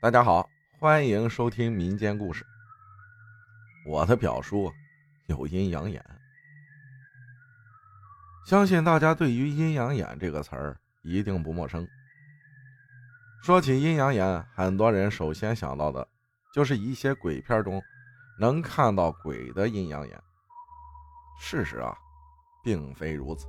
[0.00, 0.48] 大家好，
[0.78, 2.46] 欢迎收听民间故事。
[3.84, 4.72] 我的表叔
[5.26, 6.00] 有阴阳眼，
[8.46, 11.84] 相信大家对于阴阳眼这个词儿一定不陌生。
[13.42, 16.06] 说起阴阳眼，很多人首先想到的
[16.54, 17.82] 就是一些鬼片中
[18.38, 20.22] 能看到鬼的阴阳眼。
[21.40, 21.92] 事实啊，
[22.62, 23.48] 并非如此。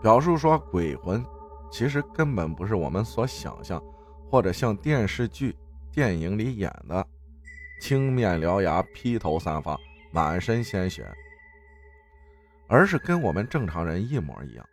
[0.00, 1.22] 表叔说，鬼魂
[1.70, 3.78] 其实根本不是我们所想象。
[4.30, 5.56] 或者像电视剧、
[5.90, 7.04] 电影里演的，
[7.80, 9.76] 青面獠牙、披头散发、
[10.12, 11.12] 满身鲜血，
[12.68, 14.64] 而是跟我们正常人一模一样，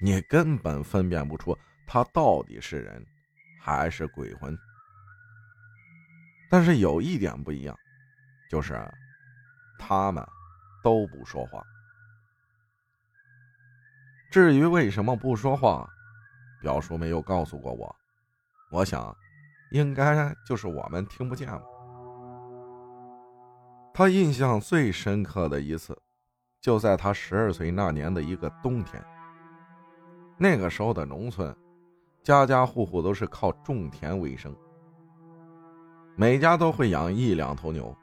[0.00, 1.56] 你根本分辨不出
[1.86, 3.06] 他到底是人
[3.60, 4.58] 还是鬼魂。
[6.50, 7.78] 但是有一点不一样，
[8.50, 8.76] 就是
[9.78, 10.26] 他们
[10.82, 11.64] 都不说话。
[14.32, 15.88] 至于为什么不说话，
[16.60, 17.94] 表叔没有告诉过我。
[18.72, 19.14] 我想，
[19.70, 21.62] 应该就是我们听不见了。
[23.92, 25.94] 他印象最深刻的一次，
[26.58, 29.04] 就在他十二岁那年的一个冬天。
[30.38, 31.54] 那个时候的农村，
[32.22, 34.56] 家家户户都是靠种田为生，
[36.16, 37.94] 每家都会养一两头牛，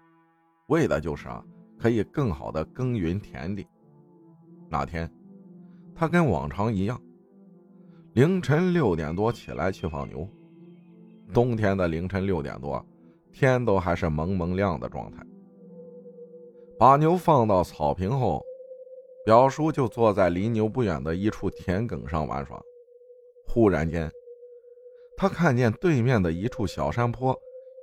[0.68, 1.44] 为的就是啊，
[1.80, 3.68] 可以更好的耕耘田地。
[4.70, 5.12] 那天，
[5.96, 7.02] 他跟往常一样，
[8.14, 10.30] 凌晨六点多起来去放牛。
[11.34, 12.84] 冬天的凌晨六点多，
[13.32, 15.24] 天都还是蒙蒙亮的状态。
[16.78, 18.44] 把牛放到草坪后，
[19.26, 22.60] 表叔就坐在离牛不远的一处田埂上玩耍。
[23.46, 24.12] 忽然间，
[25.18, 27.38] 他看见对面的一处小山坡，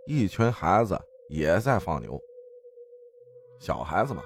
[0.06, 2.20] 一群孩子也在放牛。
[3.60, 4.22] 小孩子嘛，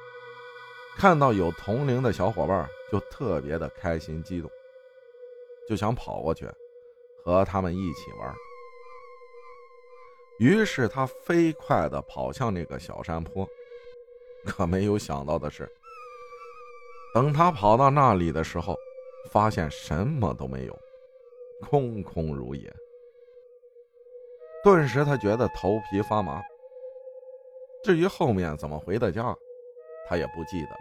[0.97, 4.51] 看到有同龄的小伙伴，就特别的开心激动，
[5.69, 6.49] 就想跑过去
[7.25, 8.35] 和他们一起玩。
[10.41, 13.47] 于是他飞快地跑向那个小山坡，
[14.47, 15.71] 可没有想到的是，
[17.15, 18.75] 等他跑到那里的时候，
[19.31, 20.79] 发现什么都没有，
[21.61, 22.75] 空空如也。
[24.65, 26.43] 顿时他觉得头皮发麻。
[27.85, 29.37] 至于后面怎么回的家，
[30.09, 30.81] 他也不记得了。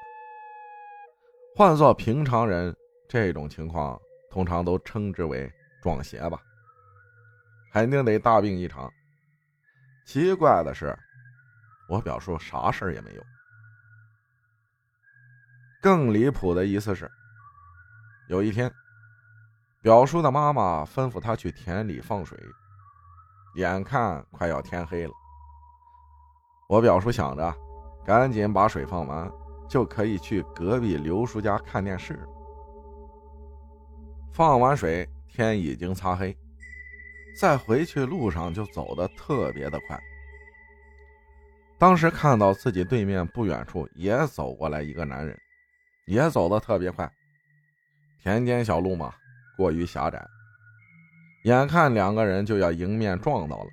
[1.53, 2.73] 换做平常人，
[3.09, 5.51] 这种情况通常都称之为
[5.83, 6.41] 撞邪吧，
[7.73, 8.89] 肯定得大病一场。
[10.11, 10.97] 奇怪的是，
[11.87, 13.23] 我表叔啥事儿也没有。
[15.79, 17.07] 更离谱的意思是，
[18.27, 18.73] 有一天，
[19.83, 22.35] 表叔的妈妈吩咐他去田里放水，
[23.53, 25.13] 眼看快要天黑了，
[26.67, 27.55] 我表叔想着
[28.03, 29.31] 赶紧把水放完，
[29.69, 32.19] 就可以去隔壁刘叔家看电视。
[34.33, 36.35] 放完水，天已经擦黑。
[37.39, 39.97] 在回去路上就走得特别的快。
[41.77, 45.39] 当时看到自己对面不远处也走过来一个男人，
[46.05, 47.09] 也走得特别快。
[48.21, 49.13] 田间小路嘛，
[49.55, 50.21] 过于狭窄，
[51.45, 53.69] 眼看两个人就要迎面撞到了，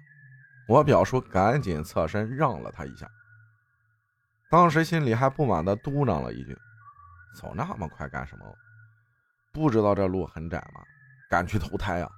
[0.69, 3.11] 我表叔赶紧侧身让了他一下。
[4.49, 6.57] 当时心里还不满的嘟囔了一句
[7.37, 8.45] ：“走那么快干什么？
[9.53, 10.81] 不知道这路很窄吗？
[11.29, 12.09] 敢去投胎啊？”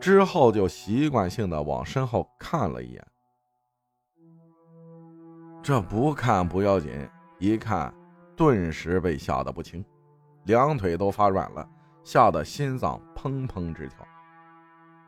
[0.00, 3.06] 之后就习惯性的往身后看了一眼，
[5.62, 6.90] 这不看不要紧，
[7.38, 7.94] 一看
[8.34, 9.84] 顿时被吓得不轻，
[10.44, 11.68] 两腿都发软了，
[12.02, 13.98] 吓得心脏砰砰直跳，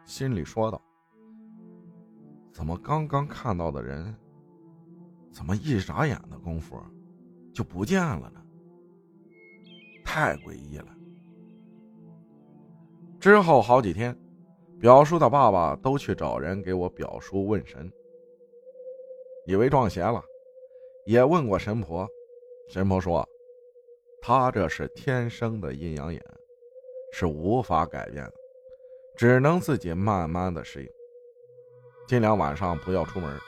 [0.04, 0.78] 心里说道
[2.52, 4.14] ：“怎么刚刚看到的人，
[5.32, 6.78] 怎么一眨眼的功夫
[7.54, 8.42] 就不见了呢？
[10.04, 10.88] 太诡异了。”
[13.18, 14.14] 之后好几天。
[14.80, 17.90] 表叔的爸爸都去找人给我表叔问神，
[19.46, 20.22] 以为撞邪了，
[21.06, 22.08] 也问过神婆，
[22.68, 23.28] 神婆说，
[24.20, 26.20] 他这是天生的阴阳眼，
[27.12, 28.32] 是无法改变的，
[29.16, 30.88] 只能自己慢慢的适应，
[32.08, 33.38] 尽量晚上不要出门，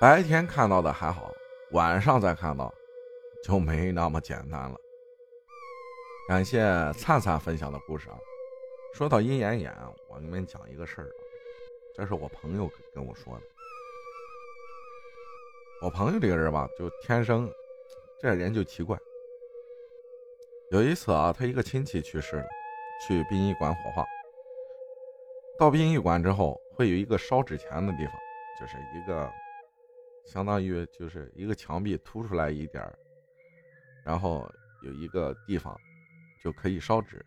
[0.00, 1.30] 白天看到的还好，
[1.72, 2.72] 晚上再看到，
[3.44, 4.76] 就没那么简单了。
[6.28, 6.60] 感谢
[6.94, 8.18] 灿灿分享的故事啊。
[8.94, 9.72] 说到阴阳眼，
[10.08, 11.08] 我给你们讲一个事儿，
[11.94, 13.42] 这是我朋友跟我说的。
[15.80, 17.48] 我朋友这个人吧，就天生
[18.20, 18.98] 这人就奇怪。
[20.72, 22.46] 有一次啊，他一个亲戚去世了，
[23.06, 24.04] 去殡仪馆火化。
[25.58, 28.14] 到殡仪馆之后，会有一个烧纸钱的地方，
[28.58, 29.30] 就是一个
[30.26, 32.84] 相当于就是一个墙壁凸出来一点
[34.04, 34.50] 然后
[34.82, 35.78] 有一个地方
[36.42, 37.24] 就可以烧纸。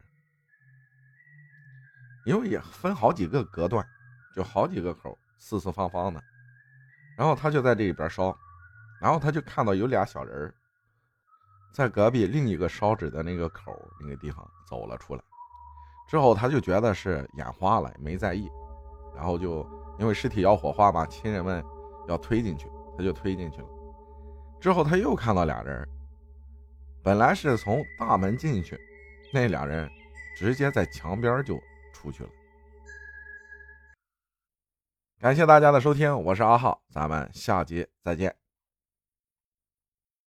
[2.26, 3.86] 因为也分好几个隔断，
[4.36, 6.22] 就好几个口，四四方方的。
[7.18, 8.36] 然后他就在这里边烧，
[9.02, 10.54] 然后他就看到有俩小人
[11.74, 15.22] 在隔壁另一个烧纸的那个口那个地方走了出来。
[16.08, 18.50] 之后他就觉得是眼花了，没在意。
[19.16, 19.68] 然后就
[20.00, 21.64] 因为尸体要火化嘛，亲人们
[22.08, 23.68] 要推进去，他就推进去了。
[24.60, 25.88] 之后他又看到俩人，
[27.04, 28.80] 本来是从大门进去，
[29.34, 29.90] 那俩人
[30.36, 31.60] 直接在墙边就
[32.02, 32.30] 出去了。
[35.20, 38.41] 感谢大家的收听，我是阿浩，咱们下节再见。